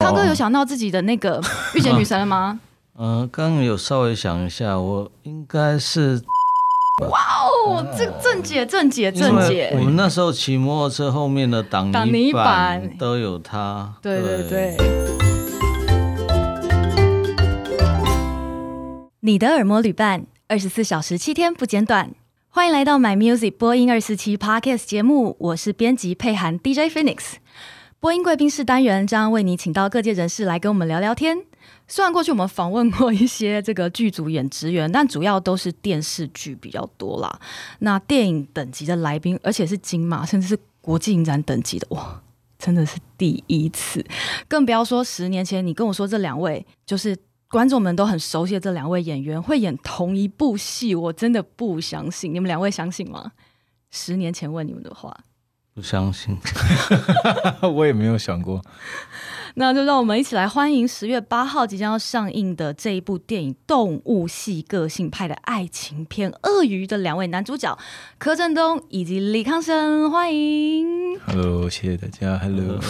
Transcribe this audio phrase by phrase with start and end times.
[0.00, 1.42] 康哥有想到自己的那个
[1.74, 2.60] 御姐女神了吗？
[2.96, 6.22] 嗯、呃，刚刚有稍微想一下，我应该是。
[7.10, 7.18] 哇
[7.66, 9.72] 哦，这正解正解正解！
[9.74, 13.92] 我们那时候骑摩托车后面的挡泥板都有它。
[14.00, 14.76] 对对对。
[19.20, 22.10] 你的耳膜旅伴，二十四小时七天不间断。
[22.50, 27.34] 欢迎来到 My Music 播音二四七 Podcast 节目，我是编辑佩涵 DJ Phoenix。
[28.00, 31.36] 播音贵宾室单元将为你请到各界人士来跟我们聊聊天。
[31.88, 37.40] 虽然过去我们访问过一些这个剧组演职员，但主要都是电视剧比较多啦。
[37.80, 42.22] 那电影等级的来宾，而且是金马甚至是国际影展等级的，哇，
[42.56, 44.06] 真的是第一次。
[44.46, 47.16] 更不要说十年前你跟我说这两位就是
[47.50, 52.32] 观众们都很熟悉的这两位演员会演同一部戏，我真的不相信。
[52.32, 53.32] 你们两位相信吗？
[53.90, 55.18] 十年前问你们的话，
[55.78, 56.36] 不相信，
[57.62, 58.60] 我也没有想过。
[59.54, 67.78] 那就让我们一起来欢迎十月八号即将要上映的这一部电影《动物系个性派的爱情片》《鳄鱼》的两位男主角
[68.18, 71.16] 柯震东以及李康生，欢迎。
[71.20, 72.36] Hello，谢谢大家。
[72.38, 72.80] Hello。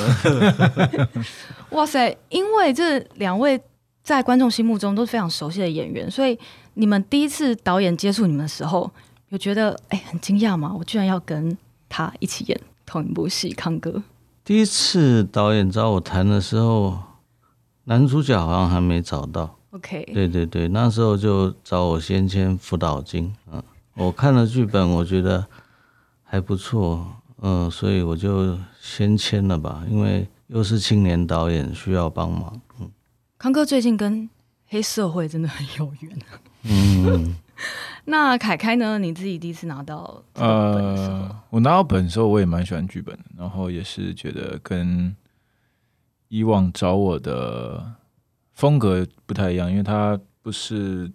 [1.72, 3.60] 哇塞，因为这两位
[4.02, 6.38] 在观众心目中都是非常熟悉的演员，所以
[6.72, 8.90] 你们第一次导演接触你们的时候，
[9.28, 10.74] 有觉得哎很惊讶吗？
[10.78, 11.56] 我居然要跟
[11.90, 14.02] 他一起演同一部戏，康哥。
[14.42, 16.98] 第一次导演找我谈的时候，
[17.84, 19.58] 男主角好像还没找到。
[19.72, 23.30] OK，对对对，那时候就找我先签辅导金。
[23.52, 23.62] 嗯，
[23.94, 25.46] 我看了剧本，我觉得
[26.24, 27.06] 还不错，
[27.42, 32.58] 嗯，所以我就先签了吧，因为又是青年导演，需要帮忙。
[32.80, 32.90] 嗯，
[33.36, 34.30] 康哥最近跟
[34.68, 36.18] 黑社会真的很有缘。
[36.62, 37.36] 嗯。
[38.06, 38.98] 那凯凯呢？
[38.98, 45.14] 你自己第一次拿到这个本的时候，呃，我拿到本的时候，我也蛮喜欢剧本的，然后也是觉得跟
[46.28, 47.94] 以往找我的
[48.54, 51.10] 风格不太一样，因为它不是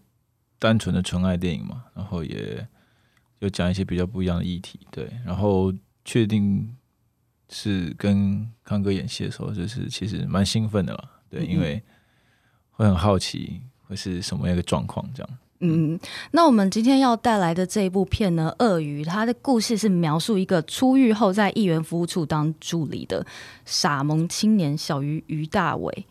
[0.59, 2.67] 单纯的纯爱电影嘛，然后也
[3.39, 5.73] 有讲一些比较不一样的议题，对，然后
[6.05, 6.75] 确定
[7.49, 11.81] 是跟康哥演戏的时候，就是其实蛮兴奋的了，对，因为
[12.71, 15.37] 会很好奇会是什么样一个状况，这样。
[15.65, 15.97] 嗯，
[16.31, 23.25] 那我们今天要带来的这一部片呢，《鳄鱼》，它的故事是描述一个出狱后在议员服务处当助理的
[23.63, 26.05] 傻萌青年小鱼于大伟。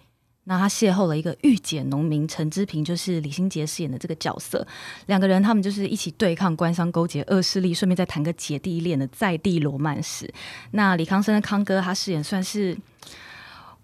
[0.45, 4.67] 那他邂逅了一个御姐农民陈之平，就是李心洁饰演的这个角色。
[5.05, 10.33] 两个人他们就是一起对抗官商勾结恶势力，顺便再谈个姐弟恋的在地罗曼史。
[10.71, 12.75] 那李康生的康哥，他饰演算是。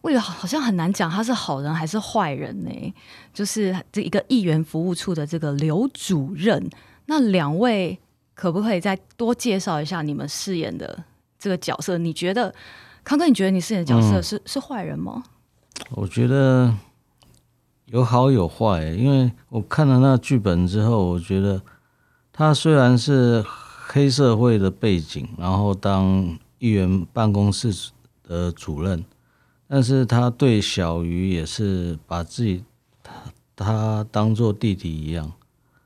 [0.00, 2.94] 我以为好像很难讲他是好人还是坏人呢、欸？
[3.34, 6.70] 就是这一个议员服务处的这个刘主任。
[7.06, 7.98] 那两位
[8.34, 11.02] 可不可以再多介绍一下你们饰演的
[11.38, 11.98] 这个角色？
[11.98, 12.54] 你觉得
[13.02, 15.24] 康哥，你觉得你饰演的角色是、嗯、是坏人吗？
[15.90, 16.72] 我觉得
[17.86, 21.60] 有好有坏，因为我看了那剧本之后，我觉得
[22.32, 23.44] 他虽然是
[23.88, 27.90] 黑社会的背景，然后当议员办公室
[28.22, 29.04] 的主任。
[29.68, 32.64] 但是他对小鱼也是把自己
[33.04, 33.14] 他
[33.54, 35.30] 他当做弟弟一样，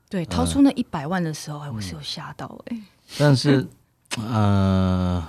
[0.09, 2.83] 对，掏出那一百万的时候，我是有吓到哎、欸。
[3.17, 3.67] 但是，
[4.17, 5.21] 呃，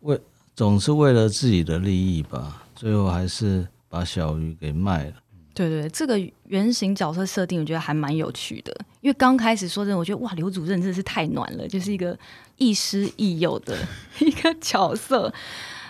[0.00, 0.20] 为
[0.54, 5.14] 总是为了自己的利益吧，最后还是把小鱼给卖了。
[5.54, 12.18] 对对，这个原型角色设定我觉得还蛮有趣的，因为刚开始说真的，我觉得哇，刘主任真的是太暖了，就是一个
[12.58, 13.78] 亦师亦友的
[14.20, 15.32] 一个角色。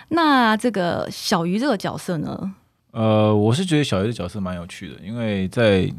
[0.09, 2.55] 那这个小鱼这个角色呢？
[2.91, 5.91] 呃，我是觉得小鱼的角色蛮有趣的，因为在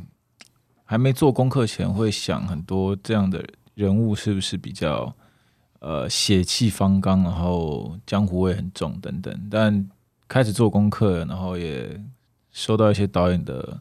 [0.85, 3.45] 还没做功课前，会想很多这样的
[3.75, 5.13] 人物是不是比较
[5.81, 9.49] 呃血气方刚，然后江湖味很重等等。
[9.51, 9.89] 但
[10.29, 12.01] 开始做功课，然后也
[12.53, 13.81] 收到一些导演的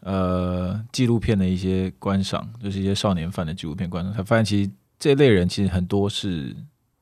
[0.00, 6.54] 呃纪录片的一些观赏，就是一些少年犯的纪录片观赏，才发现其实这类人其实很多是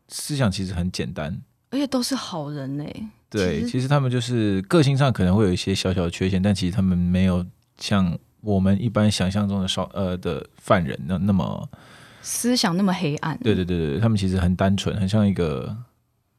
[0.08, 1.38] 思想其实很简单。
[1.70, 2.84] 而且都是好人呢。
[3.30, 7.44] 对，其实他们就是个性上可能会有一些小小的缺陷，但其实他们没有
[7.78, 11.68] 像我们一般想象中的少呃的犯人那那么
[12.22, 13.38] 思想那么黑暗。
[13.42, 15.76] 对对对对，他们其实很单纯，很像一个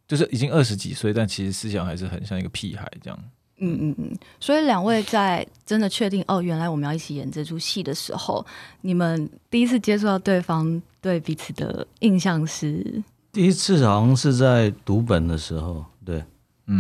[0.08, 3.20] 就是已经二十几岁，但其实思想还是很像一个屁孩这样。
[3.60, 4.18] 嗯嗯嗯。
[4.40, 8.44] 所以两位在真的确定哦，原来我们要一起演这出戏的时候，
[8.82, 13.04] 你们第一次接触到对方对彼此的印象是？
[13.40, 16.26] 第一次好像是在读本的时候，对，
[16.66, 16.78] 嗯，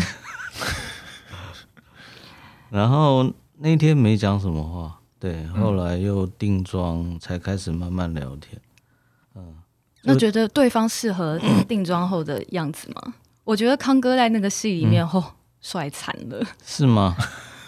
[2.69, 8.61] 然后那天没讲什么话，对，后来又定妆，才开始慢慢聊天，
[9.35, 9.55] 嗯，
[10.03, 13.13] 那觉得对方适合定妆后的样子吗？
[13.45, 15.23] 我觉得康哥在那个戏里面后
[15.61, 17.15] 帅惨了，是吗？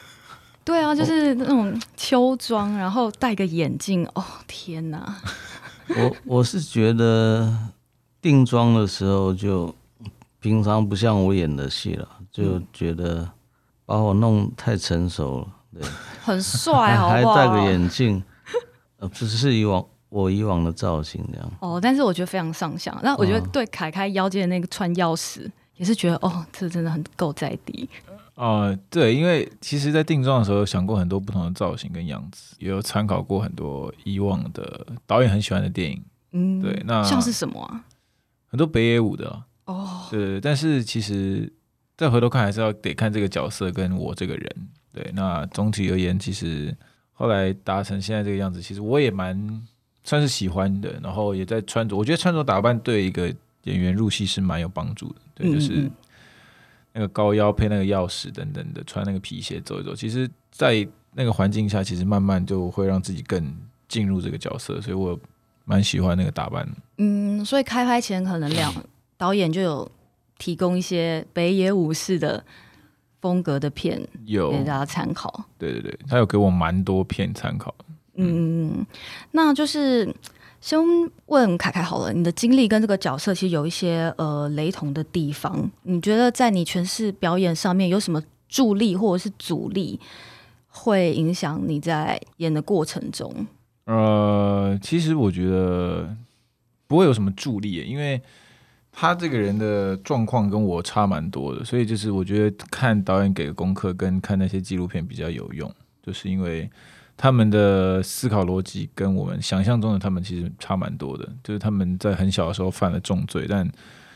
[0.65, 5.15] 对啊，就是那种秋装，然后戴个眼镜，哦天哪！
[5.87, 7.53] 我我是觉得
[8.21, 9.73] 定妆的时候就
[10.39, 13.29] 平常不像我演的戏了，就觉得
[13.85, 15.83] 把我弄太成熟了，对，
[16.23, 18.23] 很帅， 好还戴个眼镜，
[18.99, 21.51] 呃，不是以往我以往的造型这样。
[21.59, 22.97] 哦，但是我觉得非常上相。
[23.01, 27.89] 那我觉得对凯凯腰间的那个串钥匙，也是觉得哦，这真的很够在地。
[28.35, 36.03] 啊、呃，对，因为其实，在定妆的时候想过很多不同的造型跟样子，也有参考过很多以往的导演很喜欢的电影。
[36.31, 37.83] 嗯，对，那像是什么啊？
[38.51, 39.27] 很多北野武的
[39.65, 40.07] 哦、啊。
[40.11, 41.51] 对，对，但是其实
[41.97, 44.55] 再回头看，还是要得看这个角色跟我这个人。
[44.93, 46.75] 对，那总体而言，其实
[47.13, 49.65] 后来达成现在这个样子，其实我也蛮
[50.03, 50.99] 算是喜欢的。
[51.01, 53.33] 然后也在穿着，我觉得穿着打扮对一个
[53.63, 55.15] 演员入戏是蛮有帮助的。
[55.33, 55.89] 对，就是。
[56.93, 63.57] 那个高腰配那个钥匙等等的，穿那个皮鞋走一走，其实，在那个环境下，其实慢慢就会让自己更
[63.87, 65.17] 进入这个角色，所以我
[65.65, 66.67] 蛮喜欢那个打扮。
[66.97, 68.73] 嗯，所以开拍前可能两
[69.17, 69.89] 导演就有
[70.37, 72.43] 提供一些北野武士的
[73.19, 75.45] 风格的片，有给大家参考。
[75.57, 77.73] 对对对，他有给我蛮多片参考。
[78.15, 78.85] 嗯，嗯，
[79.31, 80.13] 那就是。
[80.63, 80.77] 先
[81.25, 85.71] 问凯凯好了，你的经历跟这个角色其实有一些呃雷同的地方。
[85.81, 89.99] 你觉得在你诠释表演上面有什么助力或者是阻力，
[90.67, 93.33] 会影响你在演的过程中？
[93.91, 96.15] 呃，其实我觉得
[96.87, 98.21] 不会有什么助力，因为
[98.91, 105.69] 他这个人的状况跟我差蛮多的，所以就是我觉得看导演给的功课跟看那些纪录片比较有用，
[106.01, 106.69] 就是因为。
[107.17, 113.69] 他们的思考逻辑跟我们想象中的他们其实差蛮多的，就是他们在很小的时候犯了重罪，但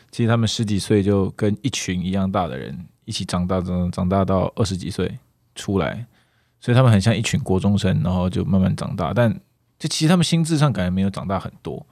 [0.10, 5.19] 其实他们十几岁就跟一群一样大的人一起长大，长长大到二十几岁
[5.54, 6.04] 出来，
[6.60, 9.39] 所以他们很像一群国中生，然后就慢慢长大，但
[9.77, 11.86] 就其实他们心智上感觉没有长大很多，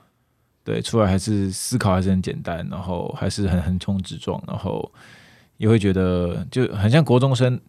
[0.64, 4.92] 对，出来还是思考还是很简单，然后还是很横冲直撞，然后
[5.58, 7.60] 也会觉得就很像国中生，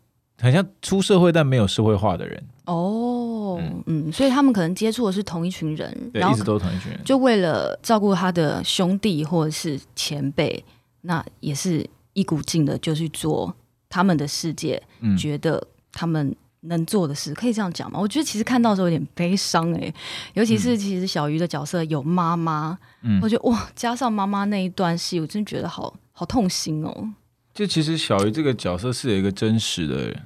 [0.40, 2.43] 很像出社会但没有社会化的人。
[2.66, 3.31] 哦。
[3.56, 10.64] 嗯，嗯，所以他们可能接触的是同一群人，对，一直都同一群人，就为了照顾他的兄弟或者是前辈，
[11.02, 13.55] 那也是一股劲的就去做
[13.88, 16.34] 他们的世界，嗯，觉得他们
[16.66, 17.99] 能做的事，可以这样讲吗？
[17.99, 19.94] 我觉得其实看到的时候有点悲伤哎、欸，
[20.34, 27.12] 尤其是其实小鱼的角色有妈妈，嗯，我觉得哇，加上妈妈那一段戏，我真的觉得好好痛心哦。
[27.52, 30.16] 就其实小鱼这个角色是有一个真实的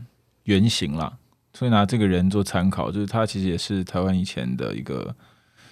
[0.44, 1.12] 原型啦。
[1.54, 5.12] 所以拿这个人做参考，就是他其实也是台湾以前的一个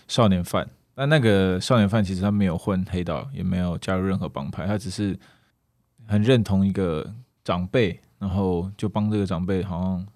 [0.09, 0.69] 少年犯。
[0.97, 5.17] 那那个少年犯其实他没有混黑道，也没有加入任何帮派，他只是
[6.09, 7.15] 很认同一个
[7.45, 10.07] 长辈，然后就帮这个长辈好像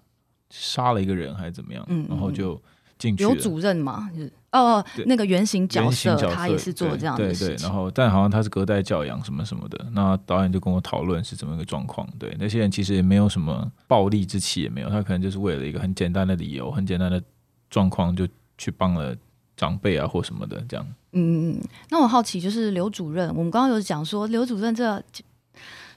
[0.51, 2.61] 杀了一个人还是怎么样，然后就
[2.99, 3.23] 进去。
[3.23, 7.47] 刘主任嘛，就是哦，那个原型角色，他也是做这样的事情。
[7.47, 9.85] 对对对，然后但好像他是隔代教养什么什么的。
[9.93, 12.07] 那导演就跟我讨论是怎么一个状况。
[12.19, 17.23] 对，那些人其实也没有什么暴力之气，也没有，他可能就是为了一个很简单的理由、很简单的
[17.69, 18.27] 状况，就
[18.57, 19.15] 去帮了
[19.55, 20.85] 长辈啊或什么的这样。
[21.13, 25.01] 嗯嗯，那我好奇就是刘主任，我们刚刚有讲说刘主任这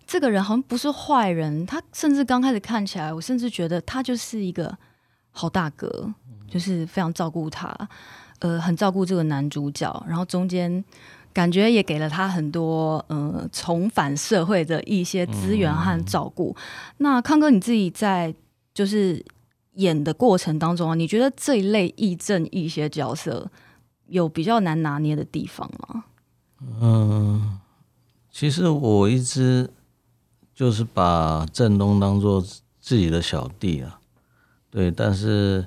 [0.07, 4.77] 这个人好像不是坏人，他甚至刚开始看起来，我甚至觉得他就是一个
[5.31, 6.13] 好大哥。
[6.47, 7.77] 就是非常照顾他，
[8.39, 10.85] 呃，很照顾这个男主角，然后中间
[11.33, 16.55] 感觉也给了他很多呃重返社会的一些资源和照顾。
[16.57, 16.63] 嗯、
[16.99, 18.33] 那康哥你自己在
[18.73, 19.25] 就是
[19.73, 23.51] 演的过程当中啊，你觉得这一类亦正亦邪角色
[24.07, 26.05] 有比较难拿捏的地方吗？
[26.81, 27.59] 嗯，
[28.31, 29.69] 其实我一直
[30.55, 32.41] 就是把郑东当做
[32.81, 33.99] 自己的小弟啊，
[34.71, 35.67] 对，但是。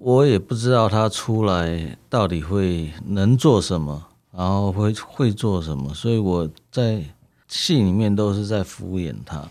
[0.00, 7.02] 我也不知道他出来到底会能做什么，然后会会做什么，所以我在
[7.48, 9.48] 戏里面都是在敷衍他，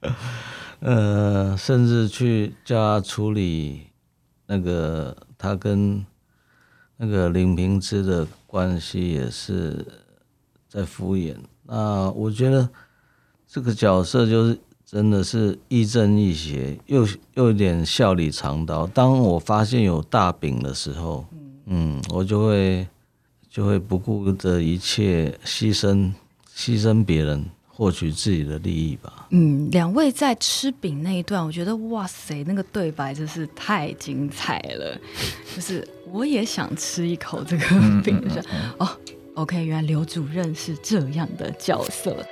[0.80, 3.86] 呃，甚至去叫他处理
[4.46, 6.04] 那个他跟
[6.96, 9.86] 那个林平之的关系，也是
[10.68, 11.36] 在敷衍。
[11.66, 12.68] 那我觉得
[13.48, 14.58] 这个角色就是。
[14.86, 17.04] 真的是亦正亦邪，又
[17.34, 18.86] 又有点笑里藏刀。
[18.86, 21.24] 当我发现有大饼的时候，
[21.66, 22.86] 嗯，我就会
[23.50, 26.12] 就会不顾的一切牺牲
[26.54, 29.26] 牺牲别人，获取自己的利益吧。
[29.30, 34.96] 嗯，两位在吃饼那一段，我觉得哇塞，那个对白真是太精彩了。
[35.56, 37.66] 就是我也想吃一口这个
[38.04, 38.38] 饼，是
[38.78, 38.88] 哦
[39.34, 42.24] OK，原来刘主任是这样的角色。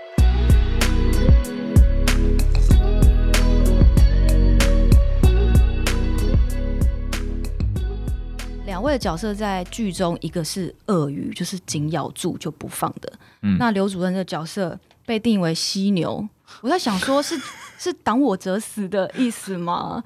[8.64, 13.12] 两位的角色在剧中，一个是鳄鱼，就是紧咬住就不放的。
[13.42, 16.28] 嗯，那刘主任的角色被定为犀牛，
[16.61, 17.37] 我在想，说是
[17.80, 20.04] 是挡我者死的意思吗？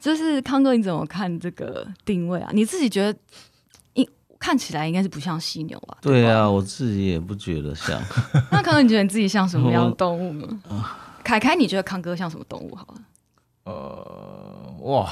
[0.00, 2.50] 就是康哥，你怎么看这个定位啊？
[2.54, 3.18] 你自己觉得？
[4.42, 5.96] 看起来应该是不像犀牛吧？
[6.02, 8.02] 对啊，我自己也不觉得像。
[8.50, 10.60] 那康哥，你觉得你自己像什么样的动物呢？
[11.22, 12.74] 凯凯，你觉得康哥像什么动物？
[12.74, 13.00] 好了，
[13.64, 15.08] 呃，哇。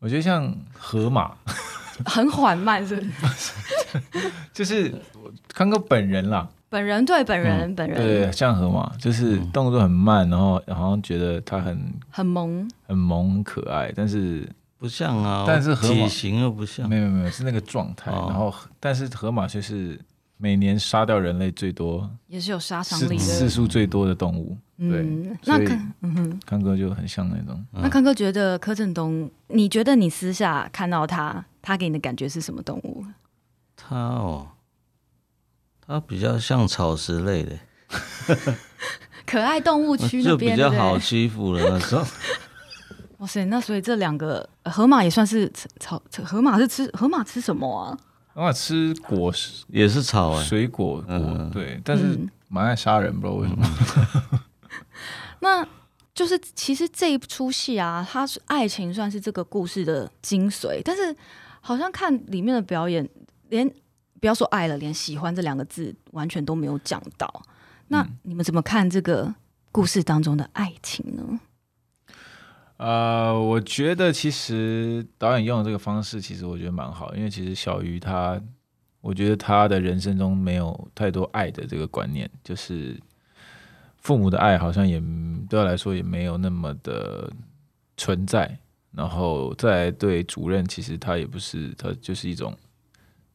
[0.00, 1.34] 我觉得像河马，
[2.04, 3.52] 很缓慢，是不是？
[4.52, 4.94] 就是
[5.48, 14.46] 康哥本人啦，本人对本人、嗯、本人对像河马，就是动作很慢，然后好像觉得他很很萌，很萌很可爱，但是
[14.78, 15.44] 不像啊。
[15.46, 18.10] 但是河马体型又不像，没有没有是那个状态。
[18.10, 19.98] 哦、然后但是河马却是
[20.36, 24.56] 每年杀掉人类最多，也是有杀伤力的次数最多的动物。
[24.78, 27.64] 对，嗯、那康，嗯哼，康哥就很像那种。
[27.72, 33.02] 嗯、那康哥觉得柯震东，你觉得你私下看到他，他给你的感觉是什么动物？
[33.74, 34.48] 他哦，
[35.86, 37.58] 他比较像草食类的，
[39.24, 42.04] 可爱动物区那边就比较好欺负了那时候。
[43.18, 47.98] 哇塞，那所以这两个河马也算是草，河马是吃河马吃什么啊？
[48.34, 52.18] 河马吃果实，也是草啊，水果果，嗯、对，但是
[52.48, 53.66] 蛮爱杀人，不知道为什么。
[54.32, 54.38] 嗯
[55.40, 55.66] 那
[56.14, 61.14] 就是其实这一出戏啊，它是爱情算是这个故事的精髓，但是
[61.60, 63.08] 好像看里面的表演，
[63.48, 63.68] 连
[64.20, 67.42] 不要说爱了，连喜欢这两个字完全都没有讲到。
[67.88, 69.34] 那你们怎么看这个
[69.70, 71.40] 故事当中的爱情呢？
[72.76, 78.40] 呃，我觉得其实导演用的这个方式，其实我觉得蛮好，因为其实小鱼他，
[79.00, 82.98] 我觉得他的人生中没有太多爱的这个观念，就是。
[83.98, 85.00] 父母的爱好像也
[85.50, 87.28] 对他来说也没有那么的
[87.96, 88.56] 存在，
[88.92, 92.56] 然后再对主任，其实他也不是，他就是一种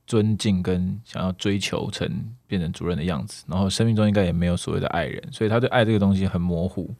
[0.08, 2.10] 尊敬跟想要追求成
[2.48, 6.96] 变成主任的样子，然后生命中应该也没有所谓的爱人，所以他对爱这个东西很模糊，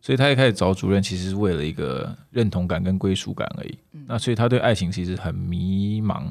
[0.00, 6.30] 所以他一开始找主任其实是为了一个认同感跟归属感而已，那所以他对爱情其实很迷茫，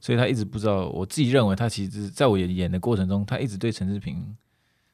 [0.00, 4.36] 所以他一直不知道，我自己认为他其实在我演的过程中，他一直对陈志平。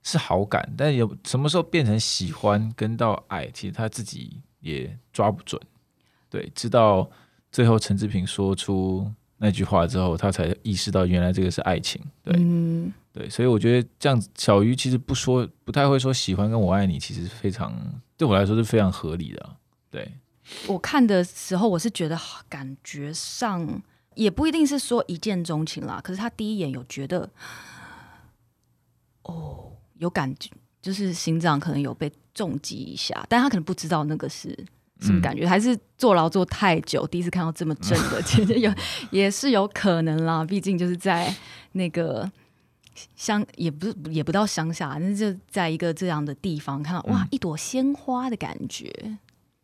[0.09, 5.61] 是好感，但有什么时候变成喜欢跟到爱，其实他自己也抓不准。
[6.31, 7.11] 对，直到
[7.51, 12.01] 最后陈志平说出那句话之后，他才意识到原来这个是爱情。
[12.23, 17.75] 对，嗯、对，所以我觉得这样子，小鱼其实不说，不太会说喜欢跟我爱你，其实非常
[18.19, 19.57] 对我来说是非常合理的。
[19.91, 20.13] 对，
[20.67, 22.21] 我看的时候，我是觉得
[22.51, 23.83] 感觉上
[24.15, 27.31] 也不一定是说一见钟情啦，可是他第一眼有觉得，
[29.23, 29.63] 哦。
[29.99, 30.51] 有感觉，
[30.83, 34.55] 就是心脏可能有被重击一下，但他可能不知道那个是
[35.01, 38.71] 什么感觉，嗯、还是坐牢坐太久，第一次看到这么正的，其实有
[39.11, 40.45] 也是有可能啦。
[40.45, 41.35] 毕竟就是在
[41.73, 42.31] 那个
[43.15, 48.91] 乡，也不是也不到乡下，那就在一个这样的地方看到哇，嗯、一朵鲜花的感觉。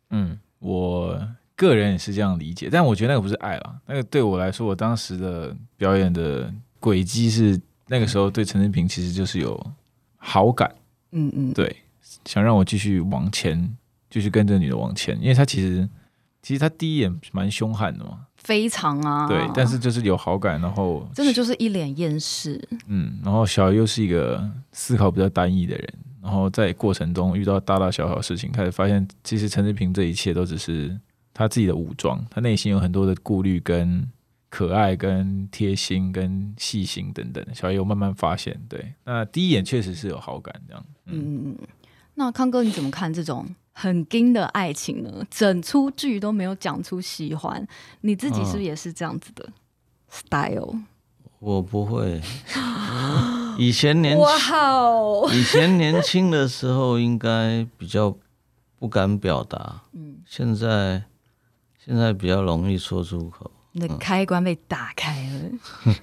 [0.09, 1.19] 嗯，我
[1.55, 9.59] 个人也是这样理解，但我觉得那个不是爱啦，那个对我来说，我当时的表演的轨迹是那个时候对陈志平其实就是有。
[10.25, 10.73] 好感，
[11.11, 11.83] 嗯嗯，对，
[12.23, 13.75] 想让我继续往前，
[14.09, 15.89] 继续跟着女的往前，因为他其实，
[16.41, 30.97] 其实他第一眼蛮凶悍的嘛，非常啊，对，但是就是有好感，然后真的就是一脸厌世，嗯，然后小鱼又是一个思考比较单一的人，然后在过程中遇到大大小小的事情，开始发现其实陈志平这一切都只是
[31.33, 34.07] 他自己的武装，他内心有很多的顾虑跟。
[34.55, 38.55] 可爱、跟贴心、跟细心等等，小鱼有慢慢发现。
[38.69, 40.85] 对，那第一眼确实是有好感这样。
[41.07, 41.57] 嗯，嗯，
[42.13, 45.25] 那康哥你怎么看这种很硬的爱情呢？
[45.29, 47.67] 整出剧都没有讲出喜欢，
[48.01, 49.49] 你自己是不是也是这样子的
[50.09, 50.79] style？
[51.39, 52.21] 我不会，
[53.57, 58.15] 以前年哇哦，以前年轻的时候应该比较
[58.79, 61.03] 不敢表达，嗯，现在
[61.83, 63.51] 现在比较容易说出口。
[63.73, 65.93] 你的开关被打开了。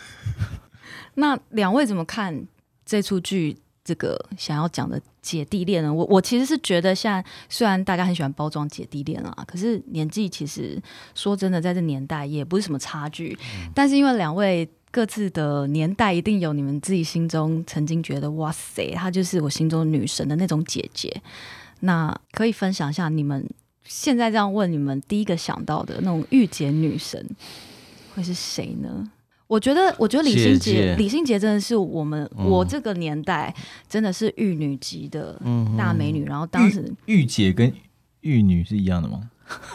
[1.14, 2.46] 那两位怎么看
[2.86, 3.58] 这出剧？
[3.84, 5.92] 这个想要讲的姐弟恋呢？
[5.92, 10.80] 我我其实是觉得，现在虽然大家很喜欢包装姐弟恋啊，可是年纪其实
[11.14, 13.36] 说真的，在这年代也不是什么差距。
[13.42, 21.22] 嗯、但是因为两位各自的年代，一定有你们自己心中曾经觉得哇塞，她就是我心中女神的那种姐姐。
[21.80, 23.48] 那可以分享一下你们。
[23.82, 27.28] 现在这样问你们，第一个想到的那种御姐女神
[28.14, 29.10] 会是谁呢？
[29.50, 33.52] 我觉得，我觉得李心洁，李心洁真的是我们、嗯、我这个年代
[33.88, 35.36] 真的是玉女级的
[35.76, 36.22] 大美女。
[36.22, 37.72] 嗯、然后当时玉姐跟
[38.20, 39.28] 玉女是一样的吗？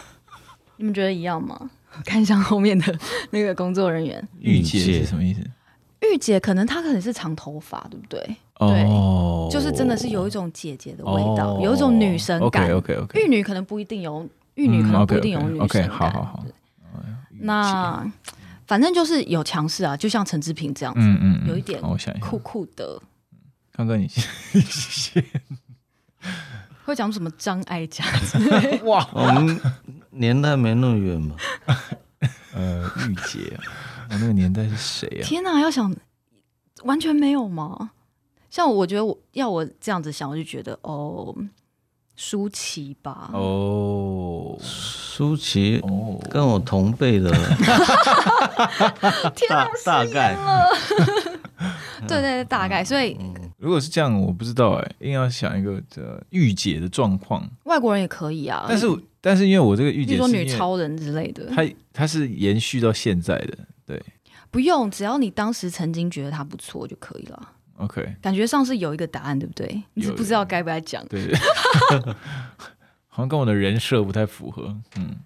[0.78, 1.70] 你们觉得一样吗？
[2.06, 2.98] 看向后面的
[3.30, 5.40] 那个工作人员，玉姐是什么意思？
[6.00, 8.36] 玉姐可能她可能是长头发，对不对？
[8.58, 12.64] 哦，就是真的是有一种姐姐的味道，哦、有一种女神感。
[12.64, 13.20] OK OK OK。
[13.20, 15.68] 玉女可能不一定有，玉女可能不一定有女神感。
[15.68, 16.44] 嗯、okay, okay, okay, 好好好。
[17.38, 18.10] 那
[18.66, 21.80] 反正就是有强势啊，就像陈志平这样子，嗯嗯，有一点
[22.20, 23.00] 酷酷的。
[23.72, 25.24] 康哥，你先。
[26.84, 28.04] 会讲什么张艾嘉？
[28.84, 29.60] 哇，我们
[30.10, 31.36] 年代没那么远吧？
[32.54, 33.58] 呃，御姐
[34.08, 35.22] 那个年代是谁啊？
[35.24, 35.94] 天哪，要想
[36.84, 37.90] 完全没有吗？
[38.48, 41.34] 像我觉得我要我这样子想，我就觉得哦，
[42.16, 43.30] 舒淇吧。
[43.32, 47.30] 哦，舒淇，哦，跟我同辈的，
[49.36, 50.36] 天哪，大概。
[52.08, 52.84] 对对对，大概。
[52.84, 53.16] 所以，
[53.58, 58.66] 如果是这样，我不知道哎，硬要想一个这御姐的状况，外国人也可以啊。
[58.68, 58.86] 但是，
[59.20, 64.02] 但是因为我这个御姐，比如说女超人之类的，她她是延续到现在的，对。
[64.50, 67.52] 不用，只要你当时曾经觉得她不错就可以了。
[67.78, 69.82] OK，感觉上是有一个答案，对不对？
[69.94, 71.06] 你是不知道该不该讲。
[71.08, 71.30] 对，
[73.08, 74.74] 好像跟我的人设不太符合。
[74.96, 75.16] 嗯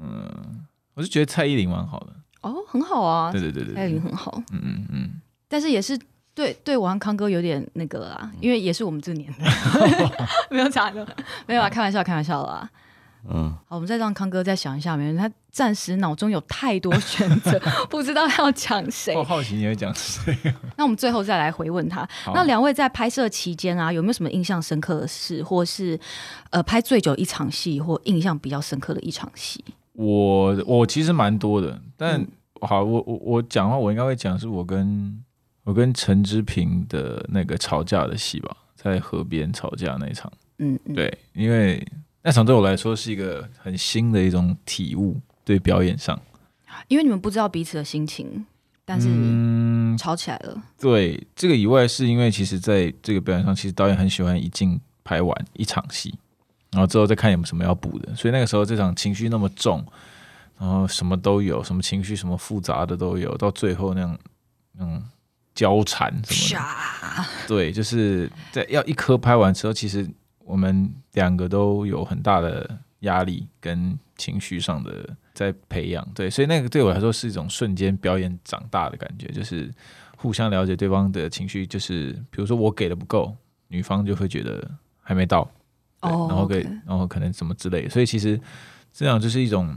[0.00, 0.64] 嗯，
[0.94, 2.14] 我是觉得蔡依林蛮好的。
[2.42, 3.32] 哦，很好啊。
[3.32, 4.40] 对对对对，蔡依林很好。
[4.52, 5.10] 嗯嗯嗯。
[5.48, 5.98] 但是也是
[6.34, 9.50] 对对我和康哥有点那个啦，因为也是我们这年代，
[10.50, 11.04] 没有假的，
[11.46, 12.70] 没有啊，开玩笑开玩笑啦。
[13.28, 17.58] 嗯，好，我们再让康哥再想一下，没有，他暂时脑中有太多选择，
[17.88, 19.16] 不知道要讲谁。
[19.16, 20.36] 我好奇你会讲谁？
[20.76, 22.08] 那我们最后再来回问他。
[22.34, 25.98] 那两位在拍摄期间啊，有没有什么印象深刻的事，或是
[26.50, 29.64] 呃拍最久一场戏，或印象比较深刻的一场戏？
[29.92, 32.28] 我我其实蛮多的，但、嗯、
[32.60, 35.22] 好，我我我讲话，我应该会讲是我跟。
[35.64, 41.86] 我跟陈之平的那个吵架的戏吧，在河边吵架那场，嗯，嗯，对，因为
[42.22, 46.20] 那场对我来说是一个很新的一种体悟，对表演上，
[46.88, 48.44] 因为你们不知道彼此的心情，
[48.84, 49.08] 但是
[49.96, 50.52] 吵起来了。
[50.54, 56.14] 嗯、对，这个以外是因为其实在这个表演上，其实导演很喜欢一镜拍完一场戏，
[56.72, 59.84] 然后之后再看有没有什么要补的，所以那个时候这场情绪那么重，
[60.58, 64.18] 然后什么都有，什么情绪什么复杂的都有，到最后那样，
[64.78, 65.02] 嗯。
[65.54, 70.08] 交缠什么的，对，就是在要一颗拍完之后，其实
[70.48, 79.72] 我们两个都有很大的压力跟情绪上的在培养，对，所以那个对我来说是一种瞬间表演长大的感觉，就是
[80.16, 83.36] 互相了解对方的情绪，就是比如说我给的不够，
[83.68, 84.68] 女方就会觉得
[85.02, 85.44] 还没到，
[86.00, 88.40] 对，然后给，然后可能什么之类的，所以其实
[88.92, 89.76] 这样就是一种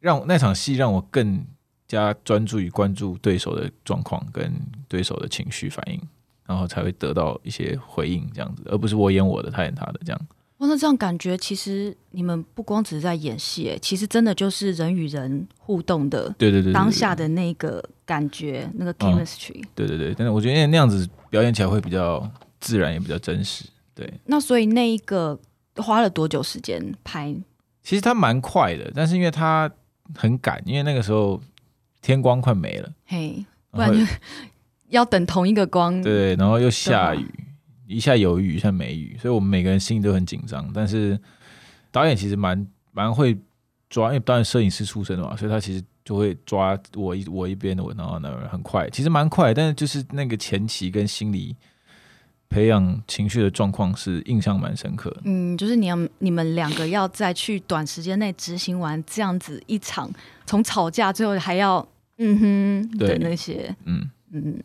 [0.00, 1.44] 让那场戏让我更。
[1.86, 4.50] 加专注于关注对手的状况跟
[4.88, 6.00] 对手的情绪反应，
[6.46, 10.20] 然后才会得到一些回应，这样子，而不是我演我的，他演他的这样。
[10.58, 19.68] 哇，那这样感觉其实你们不光只是在演戏，其实真的就是人与人互动的，对对对，当下的那个感觉，那个 chemistry，嗯。
[19.74, 22.30] 对对对，但是我觉得那样子表演起来会比较
[22.60, 23.64] 自然，也比较真实。
[23.94, 25.38] 对，那所以那一个
[25.76, 27.34] 花了多久时间拍？
[27.82, 29.70] 其实他蛮快的，但是因为他
[30.14, 31.40] 很赶，因为那个时候。
[32.04, 34.04] 天光快没了，嘿，不然就
[34.88, 36.00] 要等同一个光。
[36.02, 37.26] 对，然后又下雨，
[37.86, 40.70] 一下有雨，一下没雨，所以我们每个人心里都很紧张。
[40.72, 41.18] 但是
[41.90, 43.36] 导演其实蛮蛮会
[43.88, 49.52] 抓，因为导演摄影师出身的嘛，所以他其实就会抓我一我一边的，我然后呢很快，其实蛮快。
[49.52, 51.56] 但是就是那个前期跟心理
[52.48, 55.22] 培养情绪的状况是印象蛮深刻的。
[55.24, 60.10] 嗯，就是你要你们两个要再去短时间内执行完这样子一场，
[60.46, 61.86] 从吵架最后还要。
[62.16, 64.60] 嗯哼，的那些，嗯嗯，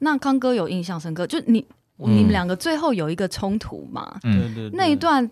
[0.00, 1.64] 那康哥有印象深刻，就你、
[1.98, 4.18] 嗯、你们两个最后有一个冲突嘛？
[4.24, 5.30] 嗯，对对，那一段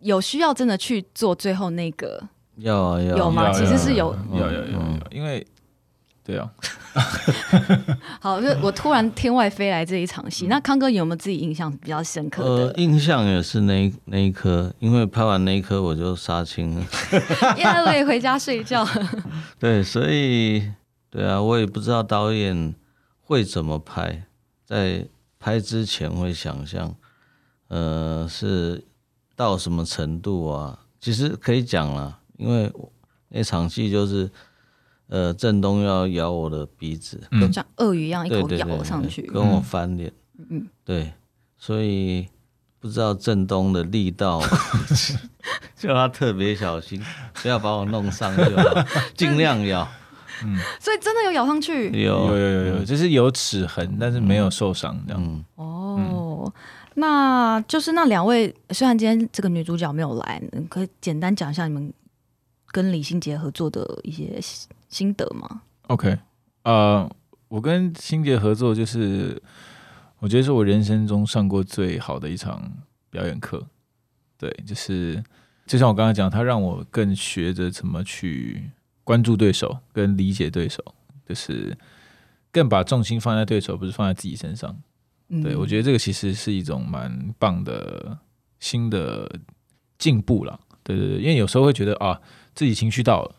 [0.00, 2.22] 有需要真的去做最后那个？
[2.58, 3.50] 要啊要有吗？
[3.52, 5.44] 其实是有，有有有有，因为
[6.22, 6.48] 对啊。
[8.20, 12.66] 好，就我突然天外飞来这一场戏，那康哥有没有自己印象比较深刻的？
[12.66, 16.86] 呃，印象也是那一那一颗，因为拍完那一颗我就杀青了，
[17.58, 18.86] 因为我也回家睡觉。
[19.58, 20.70] 对，所以。
[21.12, 22.72] 对啊，我也不知道导演
[23.30, 24.26] 会怎么拍，
[24.64, 25.06] 在
[25.38, 26.92] 拍之前会想象，
[27.68, 28.84] 呃，是
[29.36, 30.80] 到什么程度啊？
[31.00, 32.72] 其实可以讲了，因为
[33.28, 34.28] 那场戏就是，
[35.06, 37.52] 呃，郑东要咬我的鼻子，嗯。
[37.52, 40.12] 像鳄鱼一样一口咬上去，跟我翻脸，
[40.48, 41.12] 嗯，对，
[41.56, 42.26] 所以
[42.80, 44.42] 不知道郑东的力道，
[45.78, 47.00] 叫他特别小心，
[47.34, 48.84] 不要把我弄伤就好，
[49.16, 49.88] 尽量咬。
[50.44, 55.22] 嗯， 所以真的有咬上去，有有有有，就是有齿痕，但是没有受伤这样。
[55.22, 56.52] 嗯、哦，
[56.94, 61.92] 那就是那两位，虽然今天这个女主角没有来，可以简单讲一下你们
[62.72, 64.38] 跟李心洁合作的一些
[64.88, 66.18] 心得吗？OK，
[66.64, 67.10] 呃，
[67.48, 69.40] 我跟心洁合作，就是
[70.18, 72.70] 我觉得是我人生中上过最好的一场
[73.10, 73.66] 表演课。
[74.38, 75.22] 对，就是
[75.66, 78.70] 就像我刚才讲，他让我更学着怎么去
[79.10, 80.80] 关注对手，跟理解对手，
[81.28, 81.76] 就是
[82.52, 84.80] 更把重心放在对手，不是放在自己身上。
[85.30, 88.16] 嗯、对，我觉得这个其实是一种蛮棒的
[88.60, 89.28] 新的
[89.98, 90.60] 进步了。
[90.84, 92.20] 对对对，因为有时候会觉得啊，
[92.54, 93.34] 自己情绪到了，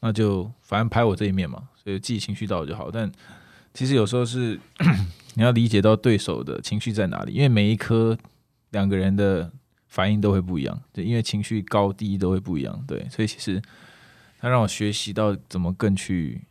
[0.00, 2.90] 那就反正拍我这一面嘛，所以自己情绪到了就好。
[2.90, 3.10] 但
[3.72, 4.60] 其实有时候是
[5.36, 8.18] 你要理解到对手的情绪在哪里，因为每一颗
[8.72, 9.50] 两个人的。
[9.86, 13.62] 反应都会不一样，对，因为情绪高低都会不一样，对，所以其实
[14.44, 16.42] 他让我学习到怎么更去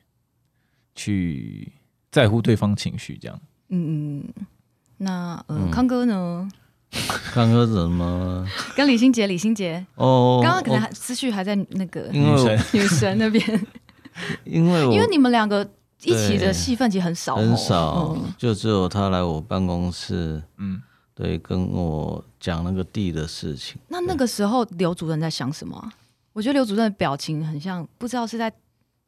[0.95, 1.71] 去
[2.11, 3.39] 在乎对方情绪，这样。
[3.69, 4.45] 嗯嗯，
[4.97, 6.49] 那呃，嗯、康哥呢？
[7.31, 8.47] 康哥怎么？
[8.75, 13.67] 跟李心洁，李心洁哦，刚刚可能还思绪还在那个女神女神那边，
[14.43, 15.63] 因为我因为你们两个
[16.01, 20.81] 一起的戏份其实很少，很少，嗯、就只有他来我办公室，嗯。
[21.15, 23.79] 对，跟我讲那个地的事情。
[23.87, 25.91] 那那个时候刘主任在想什么？
[26.33, 28.51] 我觉得刘主任的表情很像，不知道是在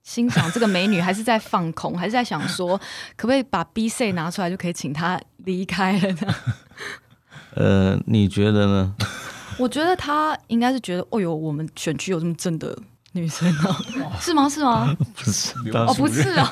[0.04, 2.78] 欣赏这个美女， 还是在放空，还是在想说，
[3.16, 6.36] 可不可以把 B C 拿出来，就可以请她离开了呢？
[7.56, 8.96] 呃，你觉得呢？
[9.58, 12.78] 我觉得他应该是觉得，哦呦，我们选区有这么正的
[13.14, 13.76] 女生哦，
[14.20, 14.48] 是吗？
[14.50, 14.96] 是吗？
[15.16, 16.52] 不是，哦，不是啊，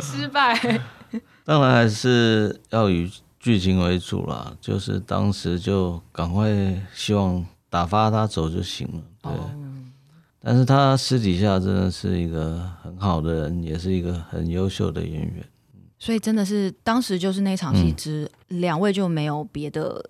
[0.00, 0.54] 失败。
[1.44, 3.10] 当然还是要以。
[3.40, 6.46] 剧情为主啦，就是当时就赶快
[6.92, 9.00] 希望打发他走就行了。
[9.22, 9.50] 对，哦、
[10.42, 15.44] 但是他私底下真的是一个很好的人，也是一个很优秀的演员。
[15.98, 20.02] 所以真的是当时就是那场戏之、嗯、两位就没有别的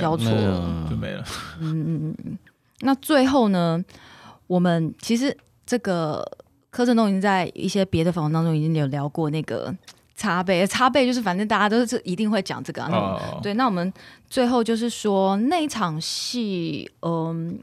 [0.00, 1.24] 交错了，就没了。
[1.60, 2.38] 嗯嗯嗯。
[2.80, 3.82] 那最后呢，
[4.46, 6.22] 我们其实这个
[6.70, 9.74] 柯震东已经在一些别的访问当中已经有聊过那个。
[10.20, 13.16] 擦背， 擦背就是反正大家都是一定会讲这个、啊。
[13.34, 13.40] Oh.
[13.40, 13.92] 对，那我们
[14.28, 17.56] 最后就是说那一场戏，嗯，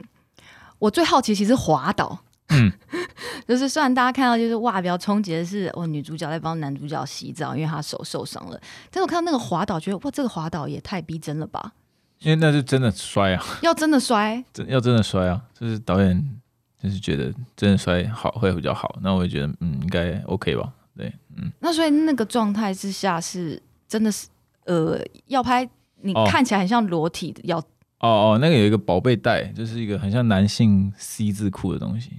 [0.78, 2.72] 我最好奇其实滑倒，嗯，
[3.48, 8.60] 就是虽然大家看到就是哇比较冲击的是，哇女主角在帮男主角洗澡，因为他手受伤了，
[8.90, 11.72] 但是我看到那个滑倒，觉得哇这个滑倒也太逼真了吧，
[12.20, 16.40] 因为那是真的摔啊， 要真的摔，真要真的摔啊，就是导演
[16.82, 20.72] 就是觉得真的摔好会比较好，那我也觉得嗯应该 OK 吧。
[20.96, 24.28] 对，嗯，那所以那个状态之下是真的是，
[24.64, 25.68] 呃，要拍
[26.00, 27.64] 你看起来很像裸体的，要哦
[28.00, 32.10] 哦哦，那个有一个宝贝袋，就是一个很像男性 C 字裤的东西。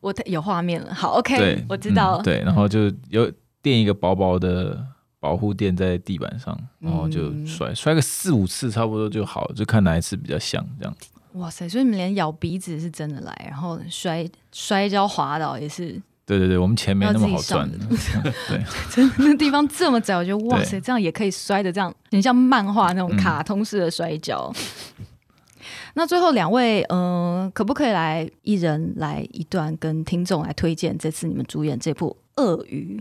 [0.00, 3.30] 我有画面了，好，OK，我知道、嗯，对，然后就有
[3.62, 4.84] 垫一个薄薄的
[5.18, 10.96] 保护垫在地板上，然后就摔摔个四五次差不多就好，就看哪一次比较像这样。
[11.32, 16.00] 哇塞，所以你们连咬鼻子是真的来，然后摔摔跤滑倒也是。
[16.26, 17.78] 对对对，我们钱没那么好赚的。
[18.48, 18.60] 对，
[18.90, 24.52] 真的那地方这么窄，我觉得哇塞，这样也可以摔的这样，很像漫画那种卡通式的摔跤。
[24.98, 25.06] 嗯、
[25.94, 33.00] 那最后两位，嗯、呃，可不可以来一人来一段，跟听众来推荐这次你们主演这部《鳄鱼》，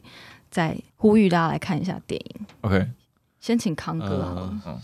[0.52, 2.46] 再呼吁大家来看一下电影。
[2.62, 2.88] OK，
[3.40, 4.62] 先请康哥好了。
[4.66, 4.80] 呃、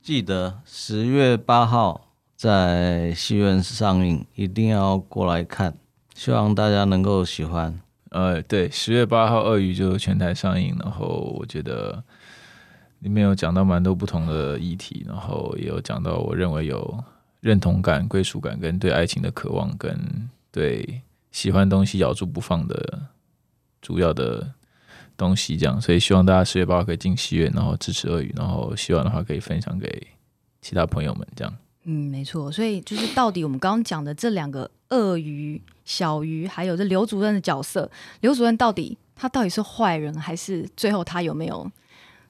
[0.00, 5.74] 记得十月八号在戏院上映，一定要过来看。
[6.18, 7.80] 希望大家能够喜欢。
[8.10, 12.02] 呃，对，十月八号《鳄鱼》就全台上映，然后我觉得
[12.98, 17.04] 里面有讲到蛮多不同的议题，然后也有讲到我认为有
[17.38, 19.96] 认同感、归属感，跟对爱情的渴望，跟
[20.50, 21.00] 对
[21.30, 23.02] 喜欢东西咬住不放的
[23.80, 24.54] 主要的
[25.16, 25.80] 东西，这样。
[25.80, 30.08] 所以希望大家十月八号可以进戏院，然后支持《鳄鱼》，然后希望的话可以分享给
[30.60, 31.54] 其他朋友们，这样。
[31.90, 32.52] 嗯，没错。
[32.52, 34.70] 所以就是到底我们刚刚讲的这两个。
[34.90, 37.90] 鳄鱼、小鱼，还有这刘主任的角色，
[38.22, 41.70] 刘主任到底他到底是坏人，还是最后他有没有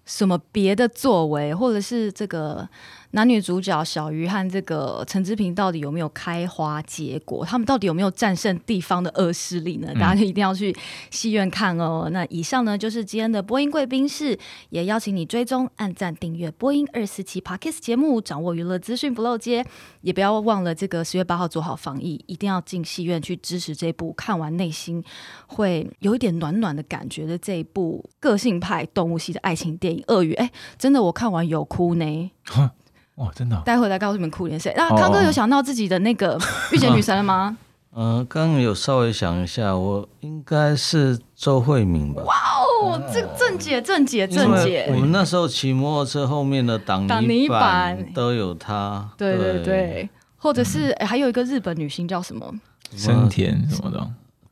[0.05, 2.69] 什么别的作为，或者是这个？
[3.13, 7.45] 男女主角小鱼和这个陈志平到底有没有开花结果？
[7.45, 9.95] 他们到底有没有战胜地方的恶势力呢？
[9.95, 10.77] 大家就一定要去
[11.11, 12.03] 戏院看哦。
[12.07, 19.65] 嗯、那以上呢就是今天的播音贵宾室，也邀请你追踪、按赞、订阅播音二四七 Podcast 节目，掌握娱乐资讯不漏接。
[20.03, 25.03] 也不要忘了这个十月八号做好防疫，一定要进戏院去支持这部看完内心
[25.47, 30.35] 会有一点暖暖的感觉的这一部个性派动物系的爱情电影《鳄鱼》。
[30.37, 32.31] 哎，真的我看完有哭呢。
[33.19, 33.63] 哇，真的、哦！
[33.65, 34.73] 待会来告诉你们哭脸谁？
[34.77, 36.39] 那康哥有想到自己的那个
[36.73, 37.57] 御姐女神了吗？
[37.95, 42.23] 嗯、呃，刚刚有稍微想一下，我应该是周慧敏吧。
[42.23, 42.35] 哇
[42.83, 44.89] 哦，这个正姐，正姐，正姐！
[44.93, 49.11] 我们那时候骑摩托车后面的挡泥板都有她。
[49.17, 52.53] 对对对，或者是、欸、还有一个日本女星叫什么？
[52.95, 54.09] 森田什么的。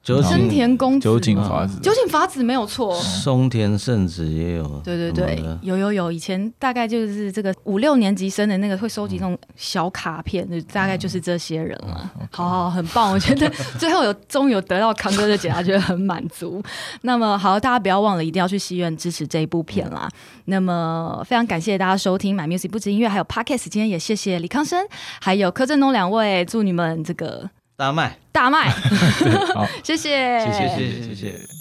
[0.07, 2.95] 酒井田公子，酒井法子，酒井法子没有错。
[3.01, 6.13] 松田圣子也有，对对对，有有有。
[6.13, 12.09] 以前大概就是这个五六年级生的那个会收集那种小卡片，就大概就是这些人了。
[12.31, 16.63] 好好，很棒，我觉得 最后有终于有得到康哥的解答，觉得很满足。
[17.01, 20.09] 那么好，大家不要忘了，一定要去戏院支持这一部片啦。
[20.45, 23.65] 那么非常感谢大家收听《My Music 不止音乐》，还有 Podcast。
[23.69, 24.87] 今天也谢谢李康生
[25.21, 27.51] 还有柯震东两位，祝你们这个。
[27.77, 28.71] 大卖，大卖，
[29.55, 31.56] 好，谢谢，谢谢，谢谢，谢谢。